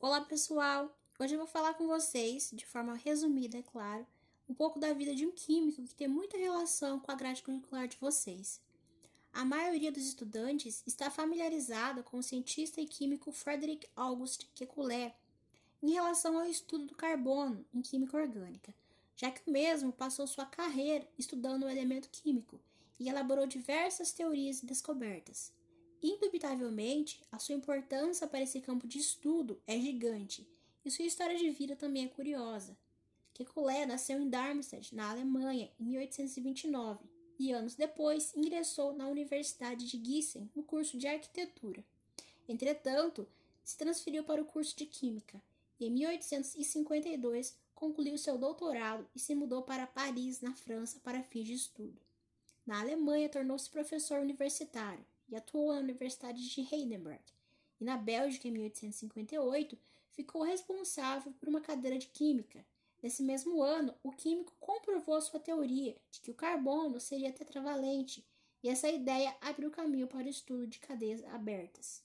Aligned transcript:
Olá 0.00 0.20
pessoal! 0.20 0.96
Hoje 1.18 1.34
eu 1.34 1.38
vou 1.38 1.46
falar 1.48 1.74
com 1.74 1.88
vocês, 1.88 2.50
de 2.52 2.64
forma 2.64 2.94
resumida, 2.94 3.58
é 3.58 3.62
claro, 3.62 4.06
um 4.48 4.54
pouco 4.54 4.78
da 4.78 4.92
vida 4.92 5.12
de 5.12 5.26
um 5.26 5.32
químico 5.32 5.82
que 5.82 5.94
tem 5.96 6.06
muita 6.06 6.38
relação 6.38 7.00
com 7.00 7.10
a 7.10 7.16
grade 7.16 7.42
curricular 7.42 7.88
de 7.88 7.96
vocês. 7.96 8.60
A 9.32 9.44
maioria 9.44 9.90
dos 9.90 10.06
estudantes 10.06 10.84
está 10.86 11.10
familiarizada 11.10 12.00
com 12.04 12.18
o 12.18 12.22
cientista 12.22 12.80
e 12.80 12.86
químico 12.86 13.32
Frederick 13.32 13.88
August 13.96 14.46
Kekulé 14.54 15.16
em 15.82 15.90
relação 15.90 16.38
ao 16.38 16.46
estudo 16.46 16.86
do 16.86 16.94
carbono 16.94 17.66
em 17.74 17.82
química 17.82 18.18
orgânica, 18.18 18.72
já 19.16 19.32
que 19.32 19.42
o 19.50 19.52
mesmo 19.52 19.92
passou 19.92 20.28
sua 20.28 20.46
carreira 20.46 21.08
estudando 21.18 21.64
o 21.64 21.68
elemento 21.68 22.08
químico 22.08 22.60
e 23.00 23.08
elaborou 23.08 23.48
diversas 23.48 24.12
teorias 24.12 24.62
e 24.62 24.66
descobertas. 24.66 25.52
Indubitavelmente, 26.02 27.20
a 27.30 27.38
sua 27.40 27.56
importância 27.56 28.26
para 28.26 28.42
esse 28.42 28.60
campo 28.60 28.86
de 28.86 28.98
estudo 28.98 29.60
é 29.66 29.78
gigante 29.78 30.46
e 30.84 30.90
sua 30.90 31.04
história 31.04 31.36
de 31.36 31.50
vida 31.50 31.74
também 31.74 32.04
é 32.04 32.08
curiosa. 32.08 32.76
Kekulé 33.34 33.84
nasceu 33.84 34.20
em 34.20 34.28
Darmstadt, 34.28 34.94
na 34.94 35.10
Alemanha, 35.10 35.70
em 35.78 35.84
1829 35.84 37.04
e 37.38 37.52
anos 37.52 37.74
depois 37.74 38.32
ingressou 38.36 38.92
na 38.94 39.08
Universidade 39.08 39.86
de 39.86 40.04
Gießen 40.04 40.48
no 40.54 40.62
curso 40.62 40.96
de 40.96 41.08
arquitetura. 41.08 41.84
Entretanto, 42.48 43.28
se 43.64 43.76
transferiu 43.76 44.22
para 44.22 44.40
o 44.42 44.46
curso 44.46 44.76
de 44.76 44.86
química 44.86 45.42
e 45.80 45.86
em 45.86 45.90
1852 45.90 47.56
concluiu 47.74 48.16
seu 48.16 48.38
doutorado 48.38 49.06
e 49.14 49.18
se 49.18 49.34
mudou 49.34 49.62
para 49.62 49.86
Paris, 49.86 50.40
na 50.40 50.54
França, 50.54 51.00
para 51.02 51.22
fins 51.22 51.46
de 51.46 51.54
estudo. 51.54 52.00
Na 52.64 52.80
Alemanha, 52.80 53.28
tornou-se 53.28 53.70
professor 53.70 54.20
universitário 54.20 55.04
e 55.28 55.36
atuou 55.36 55.72
na 55.72 55.80
Universidade 55.80 56.48
de 56.48 56.60
Heidelberg. 56.60 57.22
E 57.80 57.84
na 57.84 57.96
Bélgica, 57.96 58.48
em 58.48 58.52
1858, 58.52 59.78
ficou 60.10 60.42
responsável 60.42 61.32
por 61.32 61.48
uma 61.48 61.60
cadeira 61.60 61.98
de 61.98 62.06
Química. 62.06 62.64
Nesse 63.02 63.22
mesmo 63.22 63.62
ano, 63.62 63.94
o 64.02 64.10
químico 64.10 64.52
comprovou 64.58 65.20
sua 65.20 65.38
teoria 65.38 65.96
de 66.10 66.20
que 66.20 66.30
o 66.30 66.34
carbono 66.34 66.98
seria 66.98 67.32
tetravalente, 67.32 68.24
e 68.62 68.68
essa 68.68 68.88
ideia 68.88 69.36
abriu 69.40 69.70
caminho 69.70 70.08
para 70.08 70.26
o 70.26 70.28
estudo 70.28 70.66
de 70.66 70.80
cadeias 70.80 71.24
abertas. 71.26 72.02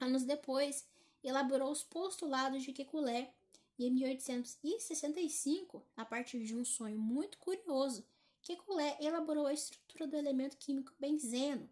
Anos 0.00 0.24
depois, 0.24 0.86
elaborou 1.22 1.70
os 1.70 1.82
postulados 1.82 2.62
de 2.62 2.72
Kekulé 2.72 3.30
e 3.78 3.86
em 3.86 3.90
1865, 3.90 5.82
a 5.96 6.04
partir 6.04 6.42
de 6.44 6.56
um 6.56 6.64
sonho 6.64 6.98
muito 6.98 7.36
curioso, 7.36 8.06
Kekulé 8.40 8.96
elaborou 9.00 9.46
a 9.46 9.52
estrutura 9.52 10.06
do 10.06 10.16
elemento 10.16 10.56
químico 10.56 10.92
benzeno, 10.98 11.68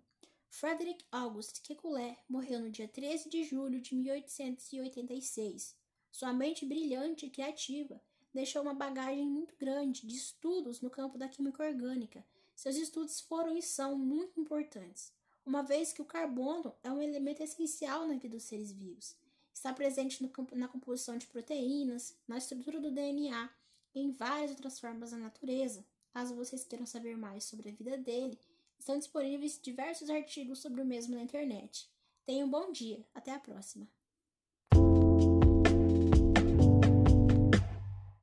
Frederick 0.57 1.05
August 1.11 1.63
Kekulé 1.63 2.17
morreu 2.29 2.61
no 2.61 2.71
dia 2.71 2.87
13 2.87 3.29
de 3.29 3.43
julho 3.43 3.81
de 3.81 3.93
1886. 3.93 5.75
Sua 6.13 6.33
mente 6.33 6.65
brilhante 6.65 7.27
e 7.27 7.31
criativa 7.31 8.01
deixou 8.33 8.63
uma 8.63 8.73
bagagem 8.73 9.27
muito 9.27 9.57
grande 9.57 10.07
de 10.07 10.15
estudos 10.15 10.81
no 10.81 10.89
campo 10.89 11.19
da 11.19 11.29
química 11.29 11.65
orgânica. 11.65 12.25
Seus 12.55 12.77
estudos 12.77 13.21
foram 13.21 13.59
e 13.59 13.63
são 13.63 13.99
muito 13.99 14.41
importantes, 14.41 15.13
uma 15.45 15.61
vez 15.61 15.93
que 15.93 16.01
o 16.01 16.05
carbono 16.05 16.73
é 16.85 16.93
um 16.93 17.03
elemento 17.03 17.43
essencial 17.43 18.07
na 18.07 18.15
vida 18.15 18.37
dos 18.37 18.45
seres 18.45 18.71
vivos. 18.71 19.17
Está 19.53 19.73
presente 19.73 20.23
no 20.23 20.31
na 20.53 20.69
composição 20.69 21.19
de 21.19 21.27
proteínas, 21.27 22.17
na 22.29 22.39
estrutura 22.39 22.79
do 22.79 22.93
DNA 22.93 23.51
e 23.93 24.01
em 24.03 24.13
várias 24.13 24.53
outras 24.53 24.79
formas 24.79 25.11
da 25.11 25.17
natureza. 25.17 25.85
Caso 26.13 26.37
vocês 26.37 26.65
queiram 26.65 26.87
saber 26.87 27.17
mais 27.17 27.43
sobre 27.43 27.71
a 27.71 27.73
vida 27.73 27.99
dele, 27.99 28.39
Estão 28.85 28.99
disponíveis 28.99 29.59
diversos 29.59 30.11
artigos 30.11 30.59
sobre 30.59 30.83
o 30.83 30.85
mesmo 30.85 31.17
na 31.17 31.23
internet. 31.23 31.91
Tenha 32.27 32.45
um 32.45 32.51
bom 32.51 32.71
dia. 32.71 33.03
Até 33.15 33.33
a 33.33 33.41
próxima. 33.41 33.89